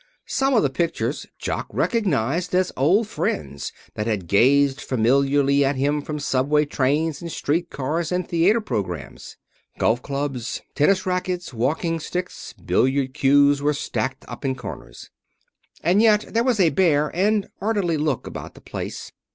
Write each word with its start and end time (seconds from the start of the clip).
Some 0.25 0.55
of 0.55 0.63
the 0.63 0.71
pictures 0.71 1.27
Jock 1.37 1.67
recognized 1.71 2.55
as 2.55 2.71
old 2.75 3.07
friends 3.07 3.71
that 3.93 4.07
had 4.07 4.25
gazed 4.25 4.81
familiarly 4.81 5.63
at 5.63 5.75
him 5.75 6.01
from 6.01 6.17
subway 6.17 6.65
trains 6.65 7.21
and 7.21 7.31
street 7.31 7.69
cars 7.69 8.11
and 8.11 8.27
theater 8.27 8.61
programmes. 8.61 9.37
Golf 9.77 10.01
clubs, 10.01 10.63
tennis 10.73 11.05
rackets, 11.05 11.53
walking 11.53 11.99
sticks, 11.99 12.51
billiard 12.53 13.13
cues 13.13 13.61
were 13.61 13.75
stacked 13.75 14.25
up 14.27 14.43
in 14.43 14.55
corners. 14.55 15.11
And 15.83 16.01
yet 16.01 16.33
there 16.33 16.43
was 16.43 16.59
a 16.59 16.71
bare 16.71 17.11
and 17.15 17.47
orderly 17.61 17.97
look 17.97 18.25
about 18.25 18.55
the 18.55 18.61
place. 18.61 19.11